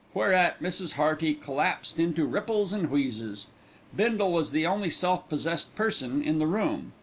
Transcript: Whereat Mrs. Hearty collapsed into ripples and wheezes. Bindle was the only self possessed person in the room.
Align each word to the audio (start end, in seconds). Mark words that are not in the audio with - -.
Whereat 0.15 0.63
Mrs. 0.63 0.93
Hearty 0.93 1.35
collapsed 1.35 1.99
into 1.99 2.25
ripples 2.25 2.73
and 2.73 2.89
wheezes. 2.89 3.45
Bindle 3.95 4.31
was 4.31 4.49
the 4.49 4.65
only 4.65 4.89
self 4.89 5.29
possessed 5.29 5.75
person 5.75 6.23
in 6.23 6.39
the 6.39 6.47
room. 6.47 6.93